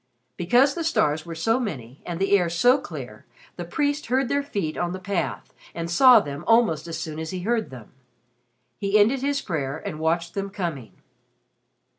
[0.35, 4.41] Because the stars were so many and the air so clear, the priest heard their
[4.41, 7.91] feet on the path, and saw them almost as soon as he heard them.
[8.79, 10.93] He ended his prayer and watched them coming.